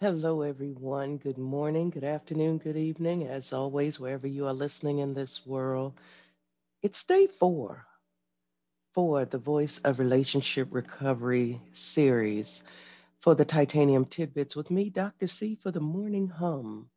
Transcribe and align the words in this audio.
Hello, 0.00 0.40
everyone. 0.40 1.18
Good 1.18 1.36
morning, 1.36 1.90
good 1.90 2.04
afternoon, 2.04 2.56
good 2.56 2.76
evening. 2.78 3.26
As 3.26 3.52
always, 3.52 4.00
wherever 4.00 4.26
you 4.26 4.46
are 4.46 4.54
listening 4.54 5.00
in 5.00 5.12
this 5.12 5.44
world, 5.44 5.92
it's 6.82 7.04
day 7.04 7.26
four 7.26 7.84
for 8.94 9.26
the 9.26 9.38
Voice 9.38 9.78
of 9.84 9.98
Relationship 9.98 10.68
Recovery 10.70 11.60
series 11.72 12.62
for 13.20 13.34
the 13.34 13.44
Titanium 13.44 14.06
Tidbits 14.06 14.56
with 14.56 14.70
me, 14.70 14.88
Dr. 14.88 15.26
C, 15.26 15.58
for 15.62 15.70
the 15.70 15.80
morning 15.80 16.28
hum. 16.28 16.88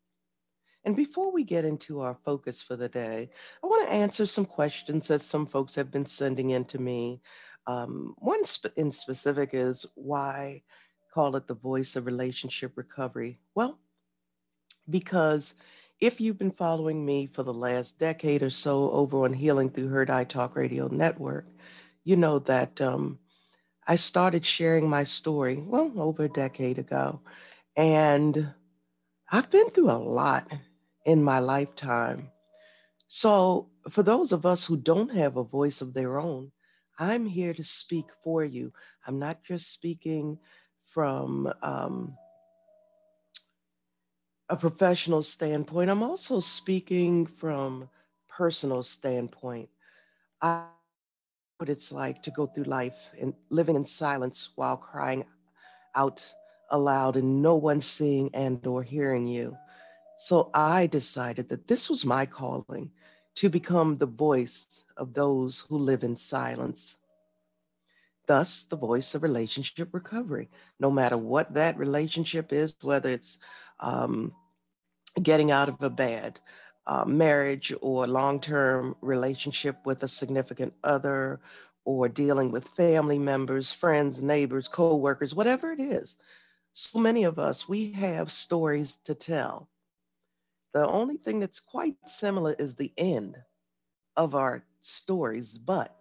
And 0.85 0.95
before 0.95 1.33
we 1.33 1.43
get 1.43 1.65
into 1.65 1.99
our 1.99 2.17
focus 2.23 2.63
for 2.63 2.77
the 2.77 2.89
day, 2.89 3.29
I 3.63 3.67
want 3.67 3.85
to 3.85 3.93
answer 3.93 4.25
some 4.25 4.45
questions 4.45 5.09
that 5.09 5.21
some 5.23 5.45
folks 5.45 5.75
have 5.75 5.91
been 5.91 6.05
sending 6.05 6.51
in 6.51 6.63
to 6.65 6.79
me. 6.79 7.21
Um, 7.67 8.15
one 8.19 8.45
sp- 8.47 8.75
in 8.77 8.91
specific 8.91 9.49
is 9.53 9.85
why 9.95 10.63
call 11.13 11.35
it 11.35 11.47
the 11.47 11.53
voice 11.53 11.95
of 11.95 12.05
relationship 12.05 12.73
recovery? 12.75 13.39
Well, 13.53 13.77
because 14.89 15.53
if 15.99 16.19
you've 16.19 16.39
been 16.39 16.51
following 16.51 17.05
me 17.05 17.27
for 17.27 17.43
the 17.43 17.53
last 17.53 17.99
decade 17.99 18.43
or 18.43 18.49
so 18.49 18.91
over 18.91 19.23
on 19.23 19.33
Healing 19.33 19.69
Through 19.69 19.89
Hurt 19.89 20.09
I 20.09 20.23
Talk 20.23 20.55
Radio 20.55 20.87
Network, 20.87 21.45
you 22.03 22.15
know 22.15 22.39
that 22.39 22.81
um, 22.81 23.19
I 23.87 23.95
started 23.95 24.45
sharing 24.45 24.89
my 24.89 25.03
story, 25.03 25.61
well, 25.61 25.91
over 25.97 26.23
a 26.23 26.29
decade 26.29 26.79
ago. 26.79 27.21
And 27.77 28.53
I've 29.31 29.51
been 29.51 29.69
through 29.69 29.91
a 29.91 29.97
lot 29.97 30.51
in 31.05 31.23
my 31.23 31.39
lifetime. 31.39 32.29
So, 33.07 33.69
for 33.91 34.03
those 34.03 34.31
of 34.31 34.45
us 34.45 34.65
who 34.65 34.77
don't 34.77 35.11
have 35.11 35.37
a 35.37 35.43
voice 35.43 35.81
of 35.81 35.93
their 35.93 36.19
own, 36.19 36.51
I'm 36.97 37.25
here 37.25 37.53
to 37.53 37.63
speak 37.63 38.05
for 38.23 38.43
you. 38.43 38.71
I'm 39.05 39.19
not 39.19 39.43
just 39.43 39.71
speaking 39.71 40.39
from 40.93 41.51
um, 41.63 42.17
a 44.49 44.55
professional 44.57 45.21
standpoint, 45.23 45.89
I'm 45.89 46.03
also 46.03 46.39
speaking 46.39 47.25
from 47.25 47.89
personal 48.29 48.83
standpoint. 48.83 49.69
I 50.41 50.57
what 50.59 50.77
it's 50.79 51.05
like 51.05 51.33
to 51.43 51.47
go 51.47 51.83
through 51.83 52.15
life 52.63 52.93
and 53.19 53.33
living 53.49 53.75
in 53.75 53.85
silence 53.85 54.49
while 54.55 54.77
crying 54.77 55.25
out 55.95 56.21
aloud 56.69 57.15
and 57.17 57.41
no 57.41 57.55
one 57.55 57.81
seeing 57.81 58.29
and 58.33 58.65
or 58.67 58.83
hearing 58.83 59.27
you. 59.27 59.57
So 60.17 60.49
I 60.53 60.87
decided 60.87 61.49
that 61.49 61.67
this 61.67 61.89
was 61.89 62.05
my 62.05 62.25
calling 62.25 62.91
to 63.35 63.49
become 63.49 63.95
the 63.95 64.07
voice 64.07 64.83
of 64.97 65.13
those 65.13 65.63
who 65.69 65.77
live 65.77 66.03
in 66.03 66.15
silence. 66.15 66.97
Thus, 68.27 68.63
the 68.69 68.77
voice 68.77 69.15
of 69.15 69.23
relationship 69.23 69.89
recovery, 69.93 70.49
no 70.79 70.89
matter 70.89 71.17
what 71.17 71.53
that 71.55 71.77
relationship 71.77 72.53
is, 72.53 72.75
whether 72.81 73.09
it's 73.09 73.39
um, 73.79 74.33
getting 75.21 75.51
out 75.51 75.69
of 75.69 75.81
a 75.81 75.89
bad 75.89 76.39
uh, 76.87 77.05
marriage 77.05 77.73
or 77.81 78.07
long 78.07 78.39
term 78.39 78.95
relationship 79.01 79.77
with 79.85 80.03
a 80.03 80.07
significant 80.07 80.73
other 80.83 81.41
or 81.85 82.07
dealing 82.07 82.51
with 82.51 82.67
family 82.69 83.19
members, 83.19 83.73
friends, 83.73 84.21
neighbors, 84.21 84.67
co 84.69 84.95
workers, 84.95 85.35
whatever 85.35 85.71
it 85.71 85.79
is. 85.79 86.17
So 86.73 86.99
many 86.99 87.25
of 87.25 87.39
us, 87.39 87.67
we 87.67 87.91
have 87.93 88.31
stories 88.31 88.97
to 89.05 89.15
tell. 89.15 89.69
The 90.73 90.87
only 90.87 91.17
thing 91.17 91.39
that's 91.39 91.59
quite 91.59 91.97
similar 92.07 92.53
is 92.53 92.75
the 92.75 92.91
end 92.97 93.35
of 94.15 94.33
our 94.33 94.63
stories, 94.81 95.57
but 95.57 95.95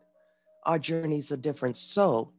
our 0.65 0.79
journeys 0.79 1.31
are 1.33 1.37
different. 1.37 1.77
So, 1.77 2.33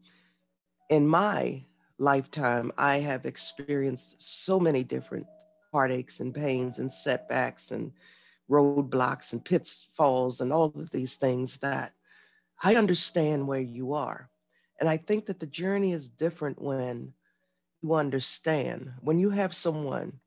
in 0.90 1.08
my 1.08 1.64
lifetime, 1.98 2.72
I 2.78 3.00
have 3.00 3.26
experienced 3.26 4.16
so 4.18 4.60
many 4.60 4.84
different 4.84 5.28
heartaches 5.72 6.20
and 6.20 6.34
pains 6.34 6.80
and 6.80 6.92
setbacks 6.92 7.72
and 7.72 7.92
roadblocks 8.50 9.34
and 9.34 9.44
pitfalls 9.44 10.42
and 10.42 10.52
all 10.54 10.66
of 10.66 10.90
these 10.92 11.16
things 11.16 11.58
that 11.58 11.94
I 12.62 12.76
understand 12.76 13.48
where 13.48 13.60
you 13.60 13.94
are. 13.94 14.30
And 14.80 14.90
I 14.90 14.98
think 14.98 15.26
that 15.28 15.40
the 15.40 15.48
journey 15.48 15.92
is 15.94 16.10
different 16.10 16.62
when 16.62 17.14
you 17.82 17.94
understand, 17.94 18.92
when 19.02 19.20
you 19.20 19.30
have 19.30 19.56
someone 19.56 20.20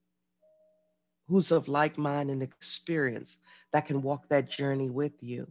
who's 1.28 1.50
of 1.52 1.68
like 1.68 1.98
mind 1.98 2.30
and 2.30 2.42
experience 2.42 3.38
that 3.72 3.86
can 3.86 4.02
walk 4.02 4.28
that 4.28 4.50
journey 4.50 4.90
with 4.90 5.12
you. 5.20 5.46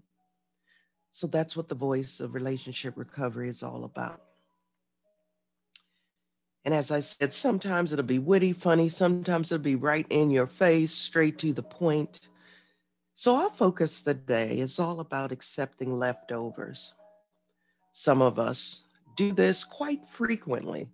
So 1.16 1.28
that's 1.28 1.56
what 1.56 1.70
the 1.70 1.76
voice 1.76 2.20
of 2.20 2.34
relationship 2.34 2.96
recovery 2.98 3.48
is 3.48 3.64
all 3.64 3.86
about. 3.86 4.22
And 6.66 6.74
as 6.74 6.92
I 6.92 7.00
said, 7.00 7.32
sometimes 7.32 7.94
it'll 7.94 8.04
be 8.04 8.20
witty, 8.20 8.52
funny, 8.52 8.90
sometimes 8.90 9.50
it'll 9.50 9.64
be 9.64 9.76
right 9.78 10.06
in 10.10 10.30
your 10.30 10.48
face, 10.48 10.92
straight 10.92 11.40
to 11.40 11.54
the 11.54 11.64
point. 11.64 12.20
So 13.14 13.38
our 13.38 13.50
focus 13.52 14.02
today 14.02 14.60
is 14.60 14.78
all 14.78 15.00
about 15.00 15.32
accepting 15.32 15.98
leftovers. 15.98 16.92
Some 17.94 18.22
of 18.22 18.38
us 18.38 18.84
do 19.16 19.32
this 19.32 19.64
quite 19.64 20.02
frequently. 20.18 20.90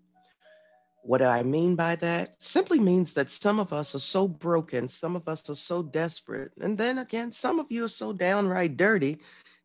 What 1.01 1.17
do 1.17 1.23
I 1.23 1.41
mean 1.41 1.75
by 1.75 1.95
that? 1.95 2.35
Simply 2.37 2.79
means 2.79 3.13
that 3.13 3.31
some 3.31 3.59
of 3.59 3.73
us 3.73 3.95
are 3.95 4.05
so 4.15 4.27
broken, 4.27 4.87
some 4.87 5.15
of 5.15 5.27
us 5.27 5.49
are 5.49 5.55
so 5.55 5.81
desperate, 5.81 6.51
and 6.61 6.77
then 6.77 6.99
again, 6.99 7.31
some 7.31 7.59
of 7.59 7.71
you 7.71 7.85
are 7.85 7.89
so 7.89 8.13
downright 8.13 8.77
dirty 8.77 9.17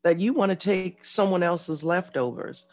that 0.07 0.21
you 0.21 0.33
want 0.33 0.51
to 0.51 0.57
take 0.57 1.05
someone 1.05 1.43
else's 1.43 1.83
leftovers, 1.83 2.67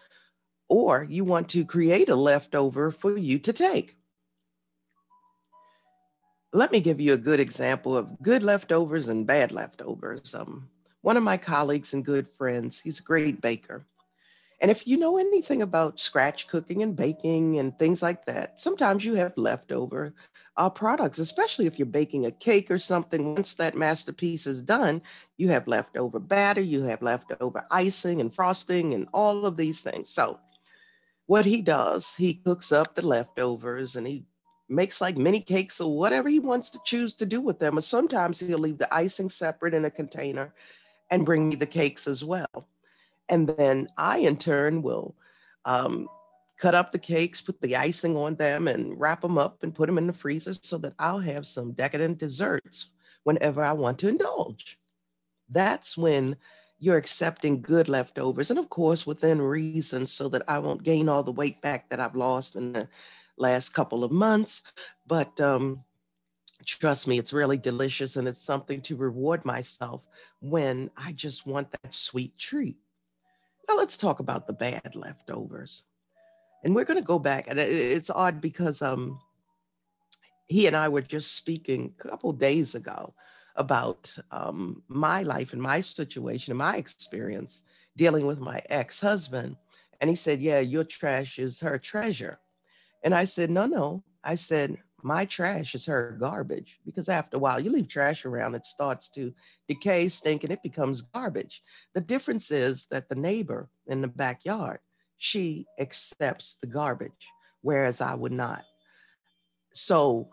or 0.70 1.04
you 1.10 1.26
want 1.26 1.50
to 1.50 1.66
create 1.66 2.10
a 2.10 2.16
leftover 2.16 2.92
for 2.92 3.18
you 3.18 3.40
to 3.40 3.54
take 3.54 3.98
let 6.54 6.72
me 6.72 6.82
give 6.82 7.00
you 7.00 7.14
a 7.14 7.18
good 7.18 7.40
example 7.40 7.98
of 7.98 8.22
good 8.22 8.44
leftovers 8.44 9.08
and 9.10 9.26
bad 9.26 9.52
leftovers. 9.52 10.36
Um, 10.36 10.70
one 11.02 11.18
of 11.18 11.24
my 11.24 11.38
colleagues 11.38 11.94
and 11.94 12.06
good 12.06 12.28
friends, 12.38 12.80
he's 12.80 13.00
a 13.00 13.04
great 13.04 13.42
baker. 13.42 13.84
And 14.62 14.72
if 14.72 14.88
you 14.88 14.98
know 14.98 15.18
anything 15.18 15.62
about 15.62 16.00
scratch 16.00 16.48
cooking 16.48 16.82
and 16.84 16.96
baking 16.96 17.60
and 17.60 17.78
things 17.78 18.02
like 18.02 18.26
that, 18.26 18.60
sometimes 18.60 19.06
you 19.06 19.16
have 19.16 19.38
leftover 19.38 20.14
uh, 20.58 20.70
products, 20.70 21.20
especially 21.20 21.66
if 21.68 21.78
you're 21.80 21.86
baking 21.86 22.26
a 22.26 22.32
cake 22.32 22.72
or 22.72 22.80
something. 22.80 23.36
Once 23.36 23.56
that 23.56 23.76
masterpiece 23.76 24.48
is 24.48 24.62
done, 24.62 25.02
you 25.38 25.50
have 25.50 25.68
leftover 25.68 26.20
batter, 26.20 26.62
you 26.62 26.84
have 26.84 27.02
leftover 27.02 27.66
icing 27.72 28.22
and 28.22 28.34
frosting 28.34 28.94
and 28.94 29.08
all 29.14 29.46
of 29.46 29.58
these 29.58 29.82
things. 29.82 30.10
So, 30.10 30.40
what 31.28 31.46
he 31.46 31.62
does, 31.62 32.14
he 32.16 32.36
cooks 32.36 32.72
up 32.72 32.96
the 32.96 33.06
leftovers 33.06 33.96
and 33.96 34.08
he 34.08 34.26
makes 34.70 35.02
like 35.02 35.18
mini 35.18 35.42
cakes 35.42 35.82
or 35.82 35.98
whatever 35.98 36.30
he 36.30 36.40
wants 36.40 36.70
to 36.72 36.80
choose 36.86 37.16
to 37.16 37.26
do 37.26 37.42
with 37.42 37.60
them. 37.60 37.78
Or 37.78 37.82
sometimes 37.82 38.40
he'll 38.40 38.58
leave 38.58 38.78
the 38.78 38.94
icing 38.94 39.30
separate 39.30 39.74
in 39.74 39.86
a 39.86 39.92
container 39.92 40.54
and 41.10 41.26
bring 41.26 41.50
me 41.50 41.56
the 41.56 41.66
cakes 41.66 42.08
as 42.08 42.24
well. 42.24 42.68
And 43.30 43.48
then 43.48 43.88
I, 43.98 44.20
in 44.20 44.38
turn, 44.38 44.82
will 44.82 45.16
um, 45.66 46.08
cut 46.60 46.76
up 46.76 46.92
the 46.92 47.00
cakes, 47.00 47.42
put 47.42 47.60
the 47.62 47.76
icing 47.76 48.16
on 48.16 48.36
them, 48.36 48.68
and 48.68 49.00
wrap 49.00 49.22
them 49.22 49.38
up 49.38 49.64
and 49.64 49.74
put 49.74 49.88
them 49.88 49.98
in 49.98 50.08
the 50.08 50.14
freezer 50.14 50.54
so 50.54 50.78
that 50.80 50.94
I'll 51.00 51.20
have 51.20 51.46
some 51.46 51.72
decadent 51.74 52.20
desserts 52.20 52.88
whenever 53.24 53.64
I 53.64 53.74
want 53.74 54.00
to 54.00 54.10
indulge. 54.10 54.78
That's 55.50 55.98
when 55.98 56.38
you're 56.80 56.98
accepting 56.98 57.62
good 57.62 57.88
leftovers, 57.88 58.50
and 58.50 58.60
of 58.60 58.70
course, 58.70 59.06
within 59.06 59.42
reason, 59.42 60.06
so 60.06 60.28
that 60.30 60.44
I 60.48 60.60
won't 60.60 60.84
gain 60.84 61.08
all 61.08 61.24
the 61.24 61.32
weight 61.32 61.62
back 61.62 61.90
that 61.90 62.00
I've 62.00 62.16
lost 62.16 62.56
in 62.56 62.74
the 62.74 62.90
last 63.38 63.70
couple 63.70 64.04
of 64.04 64.12
months. 64.12 64.64
But 65.08 65.40
um, 65.40 65.84
trust 66.66 67.08
me, 67.08 67.20
it's 67.20 67.34
really 67.34 67.58
delicious 67.58 68.16
and 68.16 68.28
it's 68.28 68.42
something 68.42 68.82
to 68.84 68.96
reward 68.96 69.46
myself 69.46 70.06
when 70.42 70.90
I 70.98 71.14
just 71.14 71.46
want 71.46 71.72
that 71.72 71.94
sweet 71.94 72.38
treat. 72.38 72.78
Now 73.68 73.78
let's 73.78 73.98
talk 73.98 74.20
about 74.20 74.48
the 74.48 74.54
bad 74.54 74.96
leftovers. 74.96 75.84
And 76.64 76.74
we're 76.74 76.86
going 76.86 77.00
to 77.00 77.06
go 77.06 77.20
back, 77.20 77.48
and 77.48 77.60
it's 77.60 78.10
odd 78.10 78.40
because 78.40 78.82
um, 78.82 79.20
he 80.48 80.68
and 80.68 80.76
I 80.76 80.88
were 80.88 81.02
just 81.02 81.36
speaking 81.36 81.94
a 82.00 82.10
couple 82.10 82.32
days 82.32 82.76
ago 82.76 83.14
about 83.56 84.16
um, 84.32 84.82
my 84.88 85.24
life 85.24 85.54
and 85.54 85.62
my 85.62 85.82
situation 85.82 86.52
and 86.52 86.58
my 86.58 86.78
experience 86.78 87.64
dealing 87.98 88.26
with 88.26 88.40
my 88.40 88.62
ex 88.70 89.00
husband. 89.00 89.58
And 90.00 90.10
he 90.10 90.16
said, 90.16 90.42
Yeah, 90.42 90.60
your 90.60 90.84
trash 90.84 91.38
is 91.40 91.60
her 91.60 91.78
treasure. 91.78 92.40
And 93.04 93.14
I 93.14 93.26
said, 93.26 93.50
No, 93.50 93.66
no. 93.66 94.04
I 94.24 94.36
said, 94.36 94.78
My 95.04 95.26
trash 95.26 95.76
is 95.76 95.86
her 95.88 96.16
garbage 96.18 96.80
because 96.86 97.10
after 97.10 97.36
a 97.36 97.40
while, 97.40 97.60
you 97.60 97.70
leave 97.70 97.90
trash 97.90 98.26
around, 98.26 98.56
it 98.56 98.66
starts 98.66 99.10
to 99.10 99.34
decay, 99.68 100.08
stink, 100.08 100.44
and 100.44 100.52
it 100.54 100.64
becomes 100.64 101.02
garbage. 101.02 101.62
The 101.94 102.02
difference 102.02 102.52
is 102.52 102.88
that 102.90 103.10
the 103.10 103.16
neighbor 103.16 103.70
in 103.88 104.02
the 104.02 104.08
backyard, 104.08 104.80
she 105.18 105.68
accepts 105.78 106.56
the 106.62 106.68
garbage, 106.68 107.12
whereas 107.62 108.00
I 108.00 108.16
would 108.16 108.32
not. 108.32 108.64
So, 109.74 110.30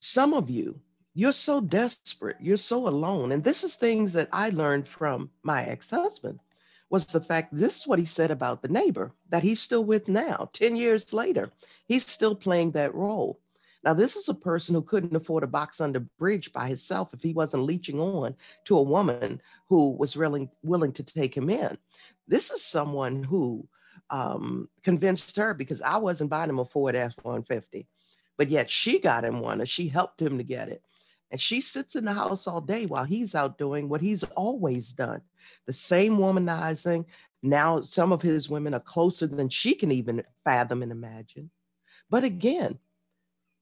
some 0.00 0.34
of 0.34 0.50
you, 0.50 0.80
you're 1.14 1.32
so 1.32 1.60
desperate, 1.60 2.36
you're 2.40 2.56
so 2.56 2.88
alone. 2.88 3.32
And 3.32 3.44
this 3.44 3.62
is 3.62 3.76
things 3.76 4.12
that 4.14 4.28
I 4.32 4.50
learned 4.50 4.88
from 4.88 5.30
my 5.42 5.64
ex 5.64 5.90
husband 5.90 6.40
was 6.90 7.06
the 7.06 7.20
fact 7.20 7.56
this 7.56 7.80
is 7.80 7.86
what 7.86 7.98
he 7.98 8.06
said 8.06 8.30
about 8.30 8.62
the 8.62 8.68
neighbor 8.68 9.12
that 9.28 9.42
he's 9.42 9.60
still 9.60 9.84
with 9.84 10.08
now 10.08 10.48
10 10.54 10.76
years 10.76 11.12
later 11.12 11.50
he's 11.86 12.06
still 12.06 12.34
playing 12.34 12.72
that 12.72 12.94
role 12.94 13.38
now 13.84 13.94
this 13.94 14.16
is 14.16 14.28
a 14.28 14.34
person 14.34 14.74
who 14.74 14.82
couldn't 14.82 15.16
afford 15.16 15.42
a 15.42 15.46
box 15.46 15.80
under 15.80 16.00
bridge 16.18 16.52
by 16.52 16.68
himself 16.68 17.12
if 17.12 17.22
he 17.22 17.32
wasn't 17.32 17.62
leeching 17.62 18.00
on 18.00 18.34
to 18.64 18.76
a 18.76 18.82
woman 18.82 19.40
who 19.68 19.92
was 19.92 20.16
really 20.16 20.48
willing 20.62 20.92
to 20.92 21.02
take 21.02 21.36
him 21.36 21.50
in 21.50 21.76
this 22.26 22.50
is 22.50 22.64
someone 22.64 23.22
who 23.22 23.66
um, 24.10 24.68
convinced 24.82 25.36
her 25.36 25.54
because 25.54 25.82
i 25.82 25.96
wasn't 25.96 26.30
buying 26.30 26.50
him 26.50 26.58
a 26.58 26.64
ford 26.64 26.94
f-150 26.94 27.86
but 28.36 28.48
yet 28.48 28.70
she 28.70 29.00
got 29.00 29.24
him 29.24 29.40
one 29.40 29.60
and 29.60 29.68
she 29.68 29.88
helped 29.88 30.20
him 30.20 30.38
to 30.38 30.44
get 30.44 30.68
it 30.68 30.82
and 31.30 31.40
she 31.40 31.60
sits 31.60 31.94
in 31.94 32.04
the 32.04 32.12
house 32.14 32.46
all 32.46 32.60
day 32.60 32.86
while 32.86 33.04
he's 33.04 33.34
out 33.34 33.58
doing 33.58 33.88
what 33.88 34.00
he's 34.00 34.24
always 34.24 34.92
done 34.92 35.20
the 35.66 35.72
same 35.72 36.16
womanizing. 36.16 37.04
Now, 37.42 37.82
some 37.82 38.12
of 38.12 38.22
his 38.22 38.48
women 38.48 38.74
are 38.74 38.80
closer 38.80 39.26
than 39.26 39.48
she 39.48 39.74
can 39.74 39.92
even 39.92 40.24
fathom 40.44 40.82
and 40.82 40.90
imagine. 40.90 41.50
But 42.10 42.24
again, 42.24 42.78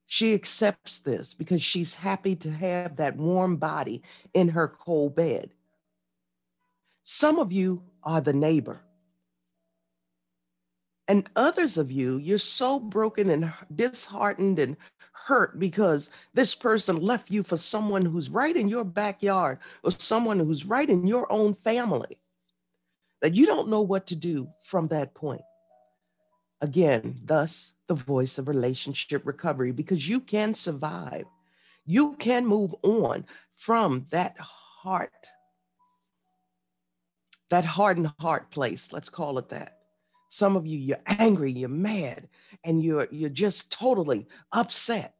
she 0.06 0.34
accepts 0.34 0.98
this 0.98 1.34
because 1.34 1.62
she's 1.62 1.94
happy 1.94 2.36
to 2.36 2.50
have 2.50 2.96
that 2.96 3.16
warm 3.16 3.56
body 3.56 4.02
in 4.34 4.48
her 4.48 4.68
cold 4.68 5.16
bed. 5.16 5.50
Some 7.04 7.38
of 7.38 7.52
you 7.52 7.82
are 8.02 8.20
the 8.20 8.32
neighbor. 8.32 8.80
And 11.08 11.28
others 11.36 11.78
of 11.78 11.90
you, 11.90 12.18
you're 12.18 12.38
so 12.38 12.80
broken 12.80 13.30
and 13.30 13.52
disheartened 13.74 14.58
and 14.58 14.76
hurt 15.12 15.58
because 15.58 16.10
this 16.34 16.54
person 16.54 16.96
left 16.96 17.30
you 17.30 17.42
for 17.42 17.56
someone 17.56 18.04
who's 18.04 18.28
right 18.30 18.56
in 18.56 18.68
your 18.68 18.84
backyard 18.84 19.58
or 19.82 19.90
someone 19.90 20.38
who's 20.38 20.64
right 20.64 20.88
in 20.88 21.06
your 21.06 21.30
own 21.30 21.54
family 21.54 22.18
that 23.22 23.34
you 23.34 23.46
don't 23.46 23.68
know 23.68 23.82
what 23.82 24.06
to 24.08 24.16
do 24.16 24.48
from 24.64 24.88
that 24.88 25.14
point. 25.14 25.42
Again, 26.60 27.20
thus 27.24 27.74
the 27.86 27.94
voice 27.94 28.38
of 28.38 28.48
relationship 28.48 29.26
recovery 29.26 29.72
because 29.72 30.08
you 30.08 30.20
can 30.20 30.54
survive. 30.54 31.26
You 31.84 32.14
can 32.16 32.46
move 32.46 32.74
on 32.82 33.26
from 33.56 34.06
that 34.10 34.36
heart, 34.38 35.12
that 37.50 37.64
hardened 37.64 38.12
heart 38.18 38.50
place, 38.50 38.92
let's 38.92 39.08
call 39.08 39.38
it 39.38 39.48
that. 39.50 39.78
Some 40.30 40.56
of 40.56 40.66
you, 40.66 40.78
you're 40.78 41.02
angry, 41.06 41.52
you're 41.52 41.68
mad, 41.68 42.28
and 42.64 42.82
you're 42.82 43.06
you're 43.10 43.30
just 43.30 43.70
totally 43.70 44.26
upset. 44.52 45.14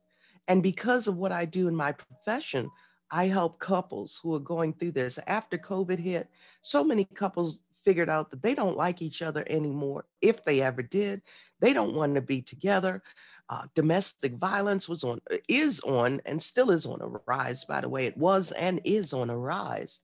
And 0.49 0.63
because 0.63 1.07
of 1.07 1.17
what 1.17 1.33
I 1.33 1.45
do 1.45 1.69
in 1.69 1.77
my 1.77 1.93
profession, 1.93 2.71
I 3.11 3.29
help 3.29 3.61
couples 3.61 4.19
who 4.23 4.35
are 4.35 4.41
going 4.41 4.73
through 4.73 4.93
this. 4.93 5.19
After 5.27 5.57
COVID 5.57 5.99
hit, 5.99 6.29
so 6.63 6.83
many 6.83 7.05
couples 7.05 7.61
figured 7.87 8.11
out 8.11 8.31
that 8.31 8.43
they 8.43 8.55
don't 8.55 8.77
like 8.77 9.01
each 9.01 9.23
other 9.23 9.45
anymore. 9.49 10.05
If 10.21 10.45
they 10.45 10.61
ever 10.61 10.83
did, 10.83 11.23
they 11.61 11.73
don't 11.73 11.95
want 11.95 12.17
to 12.17 12.21
be 12.21 12.43
together. 12.43 13.01
Uh, 13.49 13.63
domestic 13.77 14.35
violence 14.35 14.89
was 14.89 15.05
on, 15.05 15.21
is 15.49 15.79
on, 15.81 16.21
and 16.27 16.43
still 16.43 16.73
is 16.73 16.85
on 16.85 17.01
a 17.01 17.21
rise. 17.27 17.65
By 17.65 17.81
the 17.81 17.89
way, 17.89 18.07
it 18.07 18.17
was 18.17 18.51
and 18.51 18.81
is 18.85 19.13
on 19.13 19.31
a 19.31 19.39
rise. 19.39 20.01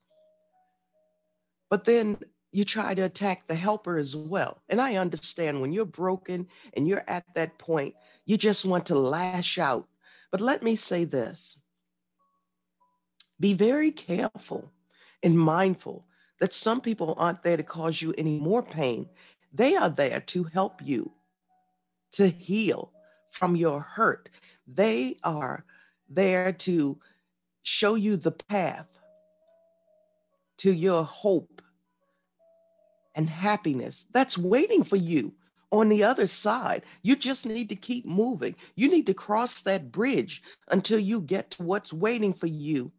But 1.68 1.84
then 1.84 2.18
you 2.52 2.64
try 2.64 2.94
to 2.94 3.02
attack 3.02 3.48
the 3.48 3.56
helper 3.56 3.98
as 3.98 4.14
well. 4.14 4.62
And 4.68 4.80
I 4.80 4.96
understand 4.96 5.60
when 5.60 5.72
you're 5.72 5.84
broken 5.84 6.46
and 6.74 6.86
you're 6.86 7.04
at 7.08 7.24
that 7.34 7.58
point, 7.58 7.96
you 8.26 8.36
just 8.36 8.64
want 8.64 8.86
to 8.86 8.94
lash 8.94 9.58
out. 9.58 9.88
But 10.30 10.40
let 10.40 10.62
me 10.62 10.76
say 10.76 11.04
this 11.04 11.58
be 13.40 13.54
very 13.54 13.90
careful 13.90 14.70
and 15.24 15.36
mindful 15.36 16.06
that 16.42 16.52
some 16.52 16.80
people 16.80 17.14
aren't 17.18 17.40
there 17.44 17.56
to 17.56 17.62
cause 17.62 18.02
you 18.02 18.12
any 18.18 18.40
more 18.40 18.64
pain. 18.64 19.08
They 19.52 19.76
are 19.76 19.90
there 19.90 20.20
to 20.20 20.42
help 20.42 20.82
you 20.82 21.12
to 22.14 22.28
heal 22.28 22.90
from 23.30 23.54
your 23.54 23.78
hurt. 23.78 24.28
They 24.66 25.18
are 25.22 25.64
there 26.08 26.52
to 26.52 26.98
show 27.62 27.94
you 27.94 28.16
the 28.16 28.32
path 28.32 28.88
to 30.58 30.72
your 30.72 31.04
hope 31.04 31.62
and 33.14 33.30
happiness 33.30 34.06
that's 34.12 34.36
waiting 34.36 34.82
for 34.82 34.96
you 34.96 35.32
on 35.70 35.88
the 35.88 36.02
other 36.02 36.26
side. 36.26 36.82
You 37.02 37.14
just 37.14 37.46
need 37.46 37.68
to 37.68 37.76
keep 37.76 38.04
moving. 38.04 38.56
You 38.74 38.88
need 38.88 39.06
to 39.06 39.14
cross 39.14 39.60
that 39.60 39.92
bridge 39.92 40.42
until 40.66 40.98
you 40.98 41.20
get 41.20 41.52
to 41.52 41.62
what's 41.62 41.92
waiting 41.92 42.34
for 42.34 42.48
you 42.48 42.90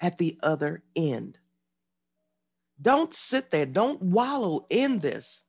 at 0.00 0.18
the 0.18 0.36
other 0.42 0.82
end. 0.96 1.38
Don't 2.80 3.14
sit 3.14 3.50
there, 3.50 3.66
don't 3.66 4.02
wallow 4.02 4.66
in 4.68 4.98
this 4.98 5.44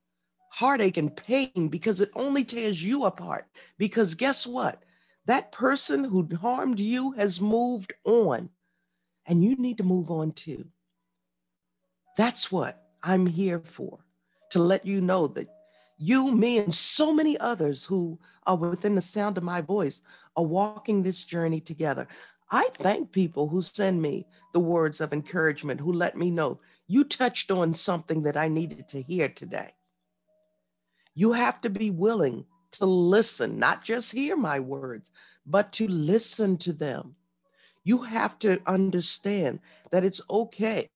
heartache 0.50 0.98
and 0.98 1.16
pain 1.16 1.68
because 1.69 2.00
it 2.00 2.12
only 2.16 2.45
tears 2.45 2.81
you 2.81 3.06
apart. 3.06 3.45
Because 3.77 4.16
guess 4.16 4.48
what? 4.48 4.81
That 5.25 5.51
person 5.51 6.04
who 6.04 6.30
harmed 6.39 6.80
you 6.80 7.12
has 7.13 7.42
moved 7.42 7.94
on, 8.06 8.50
and 9.25 9.44
you 9.44 9.56
need 9.56 9.77
to 9.77 9.83
move 9.83 10.12
on 10.12 10.31
too. 10.33 10.66
That's 12.18 12.51
what 12.51 12.81
I'm 13.04 13.25
here 13.25 13.62
for 13.75 14.00
to 14.51 14.60
let 14.60 14.86
you 14.86 15.01
know 15.01 15.27
that 15.30 15.50
you, 15.98 16.31
me, 16.31 16.60
and 16.60 16.74
so 16.74 17.12
many 17.13 17.38
others 17.38 17.83
who 17.83 18.19
are 18.45 18.56
within 18.56 18.95
the 18.95 19.01
sound 19.01 19.38
of 19.38 19.44
my 19.44 19.62
voice 19.62 20.01
are 20.38 20.44
walking 20.44 21.01
this 21.01 21.24
journey 21.24 21.60
together. 21.60 22.07
I 22.51 22.69
thank 22.80 23.12
people 23.12 23.48
who 23.48 23.62
send 23.62 24.01
me 24.01 24.25
the 24.54 24.60
words 24.60 25.01
of 25.01 25.12
encouragement, 25.12 25.80
who 25.80 25.92
let 25.92 26.16
me 26.18 26.30
know 26.30 26.60
you 26.87 27.03
touched 27.03 27.51
on 27.51 27.73
something 27.73 28.23
that 28.23 28.37
I 28.37 28.47
needed 28.47 28.89
to 28.89 29.01
hear 29.01 29.29
today. 29.29 29.73
You 31.15 31.31
have 31.31 31.61
to 31.61 31.69
be 31.69 31.89
willing 31.89 32.45
to 32.71 32.85
listen, 32.85 33.57
not 33.59 33.83
just 33.83 34.11
hear 34.11 34.35
my 34.35 34.59
words, 34.59 35.11
but 35.45 35.71
to 35.74 35.88
listen 35.88 36.57
to 36.57 36.74
them. 36.74 37.15
You 37.83 38.00
have 38.03 38.38
to 38.39 38.62
understand 38.67 39.60
that 39.91 40.03
it's 40.03 40.21
okay 40.29 40.89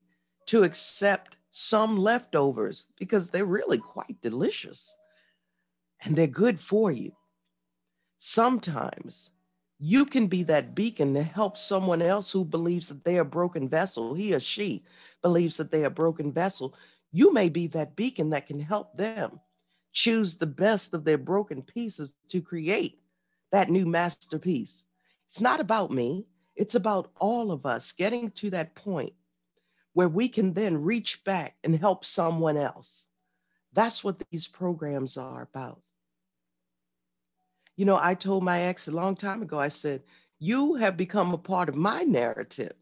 to 0.48 0.64
accept 0.64 1.36
some 1.52 1.98
leftovers 1.98 2.86
because 2.98 3.30
they're 3.30 3.46
really 3.46 3.78
quite 3.78 4.22
delicious 4.22 4.96
and 6.02 6.16
they're 6.16 6.28
good 6.28 6.60
for 6.60 6.92
you. 6.92 7.12
Sometimes 8.18 9.30
you 9.80 10.06
can 10.06 10.28
be 10.28 10.44
that 10.44 10.76
beacon 10.76 11.14
to 11.16 11.24
help 11.24 11.58
someone 11.58 12.02
else 12.02 12.32
who 12.32 12.46
believes 12.46 12.90
that 12.90 13.04
they 13.06 13.18
are 13.18 13.22
a 13.22 13.26
broken 13.26 13.70
vessel. 13.70 14.14
He 14.14 14.34
or 14.34 14.40
she 14.40 14.84
believes 15.22 15.58
that 15.58 15.72
they 15.72 15.84
are 15.84 15.88
a 15.88 15.92
broken 15.92 16.32
vessel. 16.34 16.76
You 17.12 17.34
may 17.34 17.50
be 17.50 17.68
that 17.68 17.96
beacon 17.96 18.32
that 18.32 18.48
can 18.48 18.60
help 18.60 18.98
them 18.98 19.40
choose 19.94 20.38
the 20.38 20.48
best 20.48 20.94
of 20.94 21.06
their 21.06 21.18
broken 21.18 21.64
pieces 21.64 22.14
to 22.30 22.42
create 22.42 23.00
that 23.52 23.70
new 23.70 23.86
masterpiece. 23.86 24.86
It's 25.30 25.42
not 25.42 25.60
about 25.60 25.92
me, 25.92 26.28
it's 26.56 26.76
about 26.76 27.12
all 27.20 27.52
of 27.52 27.66
us 27.66 27.92
getting 27.94 28.32
to 28.32 28.52
that 28.52 28.76
point 28.76 29.14
where 29.94 30.10
we 30.10 30.30
can 30.30 30.54
then 30.54 30.84
reach 30.84 31.24
back 31.24 31.56
and 31.64 31.76
help 31.76 32.06
someone 32.06 32.58
else. 32.58 33.08
That's 33.74 34.04
what 34.04 34.22
these 34.32 34.48
programs 34.48 35.18
are 35.18 35.44
about. 35.44 35.82
You 37.80 37.86
know, 37.86 37.98
I 37.98 38.14
told 38.14 38.44
my 38.44 38.64
ex 38.64 38.90
a 38.90 38.92
long 38.92 39.16
time 39.16 39.42
ago, 39.42 39.58
I 39.58 39.70
said, 39.70 40.04
You 40.38 40.76
have 40.76 40.98
become 40.98 41.32
a 41.34 41.38
part 41.38 41.70
of 41.70 41.76
my 41.76 42.04
narrative 42.04 42.74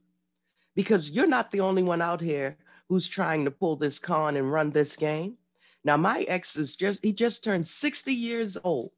because 0.74 1.12
you're 1.12 1.28
not 1.28 1.52
the 1.52 1.60
only 1.60 1.84
one 1.84 2.02
out 2.02 2.20
here 2.20 2.58
who's 2.90 3.08
trying 3.08 3.46
to 3.46 3.52
pull 3.52 3.76
this 3.76 4.00
con 4.00 4.36
and 4.36 4.52
run 4.52 4.72
this 4.72 4.96
game. 4.96 5.38
Now, 5.84 5.98
my 5.98 6.22
ex 6.22 6.58
is 6.58 6.76
just, 6.76 7.04
he 7.04 7.14
just 7.14 7.44
turned 7.44 7.68
60 7.68 8.12
years 8.12 8.58
old 8.64 8.90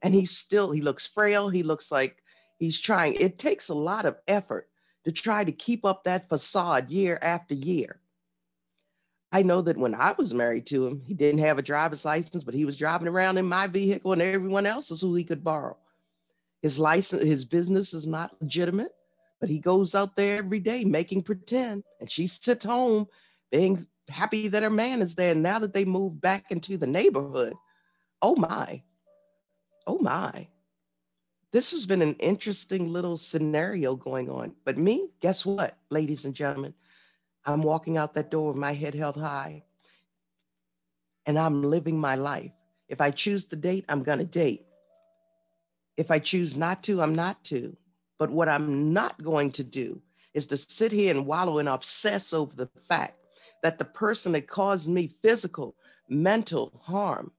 and 0.00 0.14
he's 0.14 0.30
still, 0.30 0.70
he 0.70 0.80
looks 0.80 1.06
frail. 1.06 1.50
He 1.50 1.62
looks 1.62 1.92
like 1.92 2.22
he's 2.58 2.80
trying. 2.80 3.16
It 3.16 3.38
takes 3.38 3.68
a 3.68 3.74
lot 3.74 4.06
of 4.06 4.16
effort 4.26 4.70
to 5.04 5.12
try 5.12 5.44
to 5.44 5.52
keep 5.52 5.84
up 5.84 6.04
that 6.04 6.30
facade 6.30 6.90
year 6.90 7.18
after 7.20 7.52
year. 7.52 8.00
I 9.32 9.42
know 9.42 9.62
that 9.62 9.78
when 9.78 9.94
I 9.94 10.12
was 10.12 10.34
married 10.34 10.66
to 10.68 10.86
him, 10.86 11.02
he 11.06 11.14
didn't 11.14 11.40
have 11.40 11.58
a 11.58 11.62
driver's 11.62 12.04
license, 12.04 12.44
but 12.44 12.54
he 12.54 12.66
was 12.66 12.76
driving 12.76 13.08
around 13.08 13.38
in 13.38 13.46
my 13.46 13.66
vehicle 13.66 14.12
and 14.12 14.22
everyone 14.22 14.66
else's 14.66 15.00
who 15.00 15.14
he 15.14 15.24
could 15.24 15.42
borrow. 15.42 15.76
His 16.60 16.78
license, 16.78 17.22
his 17.22 17.44
business 17.44 17.94
is 17.94 18.06
not 18.06 18.40
legitimate, 18.40 18.92
but 19.40 19.48
he 19.48 19.58
goes 19.58 19.94
out 19.94 20.16
there 20.16 20.38
every 20.38 20.60
day 20.60 20.84
making 20.84 21.22
pretend. 21.22 21.84
And 22.00 22.10
she 22.10 22.26
sits 22.28 22.64
home 22.64 23.08
being 23.50 23.86
happy 24.08 24.48
that 24.48 24.62
her 24.62 24.70
man 24.70 25.02
is 25.02 25.14
there. 25.14 25.32
And 25.32 25.42
now 25.42 25.58
that 25.60 25.72
they 25.74 25.84
moved 25.84 26.20
back 26.20 26.50
into 26.50 26.76
the 26.76 26.86
neighborhood, 26.86 27.54
oh 28.20 28.36
my, 28.36 28.82
Oh 29.86 29.98
my. 29.98 30.48
This 31.52 31.72
has 31.72 31.86
been 31.86 32.02
an 32.02 32.14
interesting 32.14 32.92
little 32.92 33.18
scenario 33.18 33.94
going 33.94 34.30
on. 34.30 34.54
But 34.64 34.78
me, 34.78 35.10
guess 35.20 35.44
what, 35.44 35.76
ladies 35.90 36.24
and 36.24 36.34
gentlemen? 36.34 36.74
I'm 37.44 37.62
walking 37.62 37.96
out 37.96 38.14
that 38.14 38.30
door 38.30 38.48
with 38.48 38.56
my 38.56 38.72
head 38.72 38.94
held 38.94 39.16
high 39.16 39.64
and 41.26 41.38
I'm 41.38 41.62
living 41.62 41.98
my 41.98 42.14
life. 42.14 42.52
If 42.88 43.00
I 43.00 43.10
choose 43.10 43.44
to 43.46 43.56
date, 43.56 43.84
I'm 43.88 44.02
going 44.02 44.18
to 44.18 44.24
date. 44.24 44.66
If 45.96 46.10
I 46.10 46.18
choose 46.18 46.56
not 46.56 46.82
to, 46.84 47.02
I'm 47.02 47.14
not 47.14 47.42
to. 47.44 47.76
But 48.18 48.30
what 48.30 48.48
I'm 48.48 48.92
not 48.92 49.22
going 49.22 49.52
to 49.52 49.64
do 49.64 50.00
is 50.34 50.46
to 50.46 50.56
sit 50.56 50.92
here 50.92 51.10
and 51.10 51.26
wallow 51.26 51.58
and 51.58 51.68
obsess 51.68 52.32
over 52.32 52.54
the 52.54 52.68
fact 52.88 53.18
that 53.62 53.78
the 53.78 53.84
person 53.84 54.32
that 54.32 54.48
caused 54.48 54.88
me 54.88 55.14
physical, 55.22 55.74
mental 56.08 56.80
harm 56.82 57.32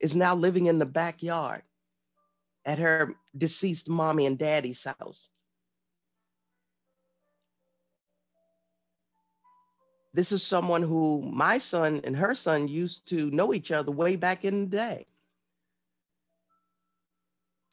is 0.00 0.16
now 0.16 0.34
living 0.34 0.66
in 0.66 0.78
the 0.78 0.86
backyard 0.86 1.62
at 2.64 2.78
her 2.78 3.14
deceased 3.36 3.88
mommy 3.88 4.26
and 4.26 4.38
daddy's 4.38 4.84
house. 4.84 5.28
This 10.14 10.32
is 10.32 10.42
someone 10.42 10.82
who 10.82 11.22
my 11.22 11.58
son 11.58 12.00
and 12.04 12.16
her 12.16 12.34
son 12.34 12.68
used 12.68 13.08
to 13.10 13.30
know 13.30 13.54
each 13.54 13.70
other 13.70 13.92
way 13.92 14.16
back 14.16 14.44
in 14.44 14.62
the 14.62 14.66
day. 14.76 15.06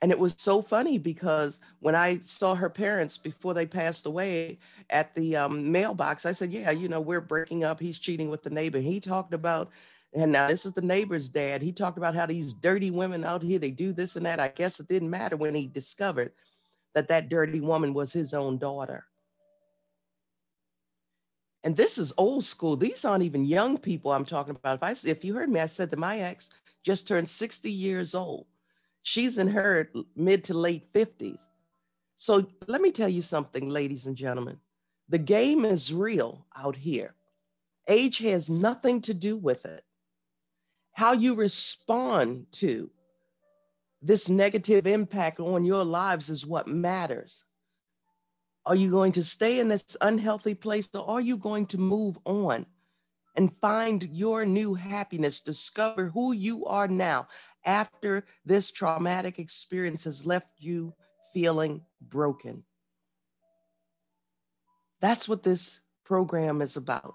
And 0.02 0.12
it 0.12 0.20
was 0.20 0.36
so 0.38 0.62
funny 0.62 0.98
because 1.00 1.60
when 1.80 1.96
I 1.96 2.20
saw 2.20 2.54
her 2.56 2.70
parents 2.70 3.18
before 3.18 3.54
they 3.54 3.66
passed 3.66 4.06
away 4.06 4.60
at 4.90 5.16
the 5.16 5.36
um, 5.38 5.72
mailbox, 5.72 6.26
I 6.26 6.34
said, 6.34 6.52
Yeah, 6.52 6.72
you 6.72 6.90
know, 6.90 7.02
we're 7.02 7.22
breaking 7.22 7.64
up. 7.64 7.80
He's 7.80 8.00
cheating 8.00 8.30
with 8.30 8.44
the 8.44 8.50
neighbor. 8.50 8.80
He 8.80 9.00
talked 9.00 9.34
about, 9.34 9.72
and 10.14 10.32
now 10.32 10.48
this 10.50 10.66
is 10.66 10.74
the 10.74 10.82
neighbor's 10.82 11.30
dad. 11.30 11.62
He 11.62 11.72
talked 11.72 11.98
about 11.98 12.16
how 12.16 12.26
these 12.28 12.54
dirty 12.54 12.92
women 12.92 13.24
out 13.24 13.42
here, 13.42 13.60
they 13.60 13.72
do 13.72 13.94
this 13.94 14.18
and 14.18 14.26
that. 14.26 14.40
I 14.40 14.50
guess 14.50 14.80
it 14.80 14.88
didn't 14.88 15.10
matter 15.10 15.38
when 15.38 15.56
he 15.56 15.68
discovered 15.68 16.34
that 16.94 17.08
that 17.08 17.30
dirty 17.30 17.62
woman 17.62 17.94
was 17.94 18.14
his 18.14 18.34
own 18.34 18.58
daughter. 18.60 19.06
And 21.66 21.76
this 21.76 21.98
is 21.98 22.14
old 22.20 22.46
school. 22.46 22.78
These 22.78 23.04
aren't 23.06 23.24
even 23.24 23.44
young 23.44 23.80
people 23.80 24.12
I'm 24.12 24.24
talking 24.24 24.56
about. 24.56 24.76
If 24.76 24.84
I 24.84 25.10
if 25.10 25.26
you 25.26 25.34
heard 25.34 25.50
me, 25.50 25.60
I 25.60 25.66
said 25.66 25.90
that 25.90 25.98
my 25.98 26.20
ex 26.20 26.52
just 26.84 27.08
turned 27.08 27.28
60 27.28 27.72
years 27.72 28.14
old. 28.14 28.46
She's 29.02 29.40
in 29.40 29.48
her 29.48 29.90
mid 30.16 30.44
to 30.46 30.54
late 30.54 30.94
50s. 30.94 31.42
So 32.16 32.46
let 32.68 32.82
me 32.82 32.92
tell 32.92 33.10
you 33.10 33.24
something, 33.24 33.68
ladies 33.68 34.06
and 34.06 34.16
gentlemen. 34.16 34.60
The 35.10 35.18
game 35.18 35.66
is 35.66 35.92
real 35.92 36.46
out 36.56 36.76
here. 36.76 37.16
Age 37.88 38.20
has 38.20 38.48
nothing 38.48 39.02
to 39.02 39.16
do 39.16 39.36
with 39.36 39.66
it. 39.66 39.84
How 40.94 41.14
you 41.14 41.34
respond 41.34 42.46
to 42.54 42.92
this 44.04 44.30
negative 44.30 44.86
impact 44.86 45.40
on 45.40 45.66
your 45.66 45.84
lives 45.84 46.30
is 46.30 46.46
what 46.46 46.68
matters. 46.68 47.44
Are 48.66 48.76
you 48.76 48.90
going 48.90 49.14
to 49.14 49.24
stay 49.24 49.60
in 49.60 49.68
this 49.68 49.96
unhealthy 50.02 50.56
place 50.56 50.90
or 50.94 51.08
are 51.08 51.22
you 51.22 51.38
going 51.38 51.68
to 51.68 51.78
move 51.78 52.18
on 52.26 52.66
and 53.36 53.52
find 53.62 54.04
your 54.04 54.46
new 54.46 54.74
happiness, 54.74 55.42
discover 55.42 56.10
who 56.10 56.32
you 56.34 56.66
are 56.66 56.88
now 56.88 57.28
after 57.66 58.24
this 58.46 58.72
traumatic 58.72 59.40
experience 59.40 60.06
has 60.06 60.26
left 60.26 60.48
you 60.58 60.94
feeling 61.34 61.82
broken. 62.02 62.64
That's 65.02 65.28
what 65.28 65.44
this 65.44 65.80
program 66.06 66.62
is 66.62 66.78
about. 66.78 67.14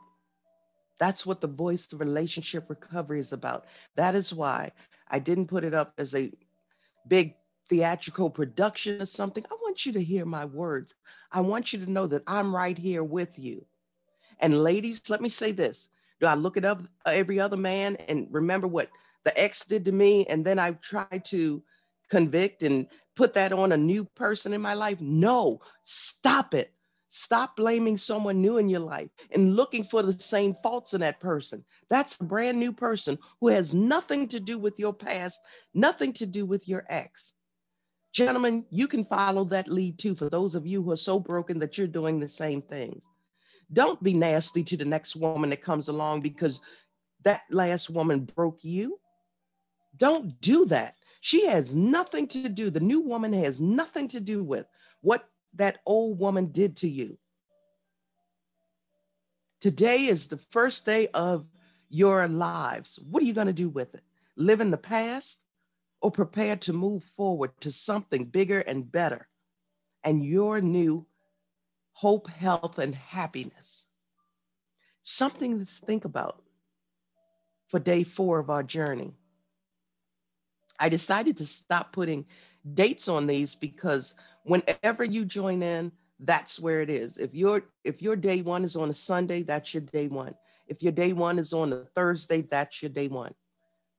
That's 0.99 1.25
what 1.25 1.40
the 1.40 1.49
voice 1.49 1.90
of 1.92 2.00
relationship 2.00 2.69
recovery 2.69 3.21
is 3.21 3.33
about. 3.33 3.64
That 3.97 4.14
is 4.14 4.35
why 4.35 4.73
I 5.09 5.19
didn't 5.19 5.47
put 5.47 5.64
it 5.64 5.73
up 5.73 5.95
as 5.97 6.14
a 6.14 6.30
big 7.09 7.35
theatrical 7.71 8.29
production 8.29 9.00
or 9.00 9.07
something. 9.07 9.45
I 9.50 9.55
want 9.62 9.87
you 9.87 9.93
to 9.95 10.03
hear 10.03 10.27
my 10.27 10.45
words. 10.45 10.95
I 11.33 11.41
want 11.41 11.73
you 11.73 11.85
to 11.85 11.91
know 11.91 12.07
that 12.09 12.25
I'm 12.27 12.55
right 12.55 12.77
here 12.77 13.05
with 13.05 13.39
you. 13.39 13.65
And 14.41 14.62
ladies, 14.62 15.09
let 15.09 15.23
me 15.23 15.31
say 15.31 15.53
this. 15.53 15.89
Do 16.21 16.27
I 16.27 16.35
look 16.35 16.59
at 16.59 16.65
uh, 16.67 16.77
every 17.07 17.41
other 17.41 17.57
man 17.57 17.97
and 17.97 18.29
remember 18.31 18.67
what 18.67 18.91
the 19.25 19.39
ex 19.41 19.65
did 19.65 19.85
to 19.87 19.93
me, 19.93 20.27
and 20.27 20.45
then 20.45 20.59
I 20.59 20.73
try 20.73 21.19
to 21.27 21.62
convict 22.11 22.62
and 22.62 22.87
put 23.17 23.35
that 23.35 23.53
on 23.53 23.73
a 23.73 23.77
new 23.77 24.05
person 24.05 24.53
in 24.53 24.61
my 24.61 24.75
life. 24.75 24.99
No, 25.00 25.61
stop 25.85 26.55
it. 26.55 26.73
Stop 27.12 27.57
blaming 27.57 27.97
someone 27.97 28.41
new 28.41 28.59
in 28.59 28.69
your 28.69 28.81
life 28.81 29.11
and 29.33 29.57
looking 29.57 29.85
for 29.85 30.03
the 30.03 30.12
same 30.12 30.55
faults 30.62 30.95
in 30.95 31.00
that 31.00 31.21
person. 31.21 31.65
That's 31.89 32.17
a 32.21 32.25
brand 32.25 32.61
new 32.61 32.73
person 32.73 33.19
who 33.41 33.49
has 33.49 33.75
nothing 33.75 34.29
to 34.29 34.39
do 34.41 34.59
with 34.59 34.79
your 34.79 34.93
past, 34.93 35.41
nothing 35.75 36.12
to 36.15 36.27
do 36.27 36.47
with 36.47 36.69
your 36.69 36.85
ex. 36.89 37.33
Gentlemen, 38.12 38.64
you 38.71 38.88
can 38.88 39.05
follow 39.05 39.45
that 39.45 39.69
lead 39.69 39.99
too 39.99 40.14
for 40.14 40.29
those 40.29 40.55
of 40.55 40.67
you 40.67 40.83
who 40.83 40.90
are 40.90 40.97
so 40.97 41.21
broken 41.21 41.59
that 41.61 41.79
you're 41.79 41.87
doing 41.87 42.19
the 42.19 42.29
same 42.29 42.61
things. 42.62 43.05
Don't 43.73 44.02
be 44.02 44.14
nasty 44.14 44.64
to 44.64 44.76
the 44.76 44.85
next 44.85 45.14
woman 45.14 45.50
that 45.50 45.62
comes 45.62 45.88
along 45.88 46.23
because 46.23 46.61
that 47.25 47.43
last 47.50 47.88
woman 47.88 48.25
broke 48.25 48.59
you. 48.62 48.99
Don't 49.97 50.40
do 50.40 50.67
that. 50.67 50.95
She 51.21 51.47
has 51.47 51.75
nothing 51.75 52.26
to 52.29 52.49
do, 52.49 52.71
the 52.71 52.81
new 52.81 53.00
woman 53.00 53.33
has 53.33 53.61
nothing 53.61 54.09
to 54.09 54.21
do 54.21 54.43
with 54.43 54.67
what 55.02 55.29
that 55.55 55.79
old 55.87 56.19
woman 56.19 56.50
did 56.50 56.79
to 56.79 56.88
you. 56.88 57.19
Today 59.61 60.07
is 60.07 60.26
the 60.26 60.38
first 60.50 60.87
day 60.87 61.09
of 61.09 61.47
your 61.90 62.26
lives. 62.26 62.99
What 63.11 63.23
are 63.23 63.26
you 63.26 63.35
going 63.35 63.49
to 63.49 63.52
do 63.52 63.69
with 63.69 63.95
it? 63.95 64.02
Live 64.37 64.61
in 64.61 64.71
the 64.71 64.79
past 64.79 65.43
or 66.00 66.11
prepare 66.11 66.57
to 66.57 66.73
move 66.73 67.02
forward 67.16 67.50
to 67.61 67.71
something 67.71 68.25
bigger 68.25 68.61
and 68.61 68.90
better 68.90 69.28
and 70.04 70.25
your 70.25 70.61
new 70.61 71.07
hope, 71.92 72.28
health, 72.28 72.78
and 72.78 72.95
happiness? 72.95 73.87
Something 75.02 75.59
to 75.59 75.66
think 75.66 76.04
about 76.04 76.42
for 77.69 77.78
day 77.78 78.04
four 78.04 78.38
of 78.38 78.50
our 78.50 78.62
journey. 78.62 79.14
I 80.78 80.88
decided 80.88 81.37
to 81.38 81.47
stop 81.47 81.92
putting 81.92 82.26
dates 82.75 83.09
on 83.09 83.26
these 83.26 83.54
because 83.54 84.14
whenever 84.45 85.04
you 85.04 85.25
join 85.25 85.62
in, 85.62 85.92
that's 86.21 86.59
where 86.61 86.80
it 86.83 86.90
is. 86.90 87.19
If 87.19 87.35
your 87.35 87.62
if 87.85 88.02
your 88.02 88.16
day 88.16 88.42
one 88.42 88.64
is 88.64 88.76
on 88.76 88.90
a 88.90 88.95
Sunday, 88.95 89.42
that's 89.42 89.75
your 89.75 89.83
day 89.83 90.09
one. 90.09 90.35
If 90.69 90.83
your 90.83 90.92
day 90.92 91.12
one 91.12 91.38
is 91.38 91.52
on 91.52 91.73
a 91.73 91.85
Thursday, 91.85 92.42
that's 92.42 92.83
your 92.83 92.90
day 92.90 93.09
one. 93.09 93.35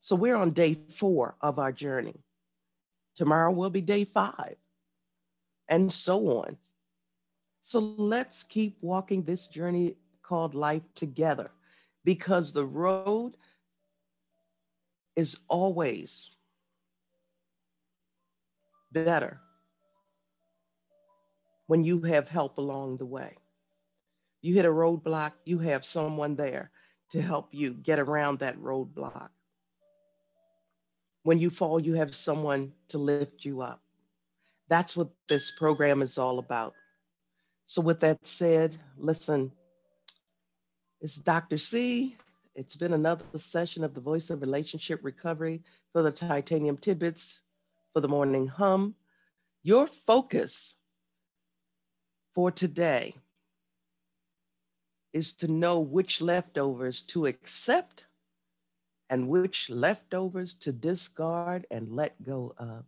So 0.01 0.15
we're 0.15 0.35
on 0.35 0.51
day 0.51 0.75
four 0.99 1.35
of 1.41 1.59
our 1.59 1.71
journey. 1.71 2.19
Tomorrow 3.15 3.51
will 3.51 3.69
be 3.69 3.81
day 3.81 4.05
five, 4.05 4.55
and 5.69 5.91
so 5.91 6.39
on. 6.39 6.57
So 7.61 7.79
let's 7.79 8.43
keep 8.43 8.77
walking 8.81 9.23
this 9.23 9.47
journey 9.47 9.95
called 10.23 10.55
life 10.55 10.83
together 10.95 11.51
because 12.03 12.51
the 12.53 12.65
road 12.65 13.37
is 15.15 15.37
always 15.49 16.31
better 18.93 19.39
when 21.67 21.83
you 21.83 22.01
have 22.01 22.27
help 22.27 22.57
along 22.57 22.97
the 22.97 23.05
way. 23.05 23.35
You 24.41 24.55
hit 24.55 24.65
a 24.65 24.69
roadblock, 24.69 25.33
you 25.45 25.59
have 25.59 25.85
someone 25.85 26.35
there 26.35 26.71
to 27.11 27.21
help 27.21 27.49
you 27.53 27.73
get 27.73 27.99
around 27.99 28.39
that 28.39 28.57
roadblock. 28.57 29.29
When 31.23 31.37
you 31.37 31.49
fall, 31.49 31.79
you 31.79 31.93
have 31.95 32.15
someone 32.15 32.73
to 32.89 32.97
lift 32.97 33.45
you 33.45 33.61
up. 33.61 33.81
That's 34.69 34.95
what 34.95 35.09
this 35.27 35.51
program 35.51 36.01
is 36.01 36.17
all 36.17 36.39
about. 36.39 36.73
So, 37.65 37.81
with 37.81 37.99
that 38.01 38.25
said, 38.25 38.79
listen, 38.97 39.51
it's 40.99 41.15
Dr. 41.15 41.57
C. 41.57 42.15
It's 42.55 42.75
been 42.75 42.93
another 42.93 43.23
session 43.37 43.83
of 43.83 43.93
the 43.93 44.01
Voice 44.01 44.29
of 44.29 44.41
Relationship 44.41 44.99
Recovery 45.03 45.61
for 45.93 46.03
the 46.03 46.11
Titanium 46.11 46.77
Tidbits 46.77 47.39
for 47.93 48.01
the 48.01 48.07
morning 48.07 48.47
hum. 48.47 48.95
Your 49.63 49.87
focus 50.05 50.73
for 52.33 52.51
today 52.51 53.15
is 55.13 55.35
to 55.35 55.47
know 55.47 55.79
which 55.79 56.21
leftovers 56.21 57.01
to 57.03 57.25
accept 57.25 58.05
and 59.11 59.27
which 59.29 59.69
leftovers 59.69 60.55
to 60.55 60.71
discard 60.71 61.67
and 61.69 61.91
let 61.95 62.23
go 62.23 62.55
of. 62.57 62.85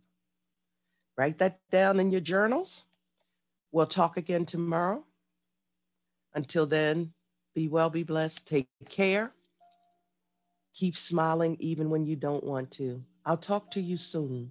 Write 1.18 1.38
that 1.38 1.60
down 1.70 2.00
in 2.00 2.10
your 2.10 2.22
journals. 2.22 2.84
We'll 3.72 3.86
talk 3.86 4.16
again 4.16 4.46
tomorrow. 4.46 5.04
Until 6.34 6.66
then, 6.66 7.12
be 7.54 7.68
well, 7.68 7.90
be 7.90 8.02
blessed, 8.02 8.48
take 8.48 8.68
care. 8.88 9.30
Keep 10.74 10.96
smiling 10.96 11.56
even 11.60 11.90
when 11.90 12.06
you 12.06 12.16
don't 12.16 12.42
want 12.42 12.70
to. 12.72 13.00
I'll 13.24 13.36
talk 13.36 13.70
to 13.72 13.80
you 13.80 13.96
soon. 13.96 14.50